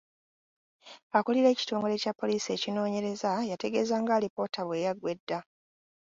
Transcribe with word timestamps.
Akulira 1.17 1.47
ekitongole 1.51 1.95
kya 2.01 2.13
poliisi 2.19 2.49
ekinoonyereza 2.55 3.31
yategeeza 3.51 3.95
ng’alipoota 4.01 4.61
bwe 4.67 4.83
yaggwa 4.85 5.09
edda. 5.15 5.39